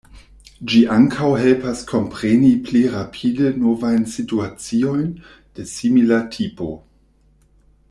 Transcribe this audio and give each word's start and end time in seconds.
Ĝi 0.69 0.79
ankaŭ 0.93 1.27
helpas 1.41 1.83
kompreni 1.91 2.49
pli 2.69 2.81
rapide 2.95 3.53
novajn 3.67 4.09
situaciojn 4.15 5.13
de 5.59 5.67
simila 5.75 6.23
tipo. 6.39 6.73